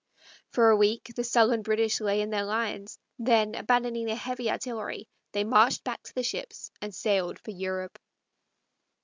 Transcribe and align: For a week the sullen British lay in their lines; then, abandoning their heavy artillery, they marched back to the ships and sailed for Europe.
For 0.49 0.71
a 0.71 0.75
week 0.75 1.11
the 1.15 1.23
sullen 1.23 1.61
British 1.61 2.01
lay 2.01 2.21
in 2.21 2.31
their 2.31 2.43
lines; 2.43 2.97
then, 3.19 3.53
abandoning 3.53 4.07
their 4.07 4.15
heavy 4.15 4.49
artillery, 4.49 5.07
they 5.31 5.43
marched 5.43 5.83
back 5.83 6.01
to 6.05 6.15
the 6.15 6.23
ships 6.23 6.71
and 6.81 6.91
sailed 6.95 7.37
for 7.37 7.51
Europe. 7.51 7.99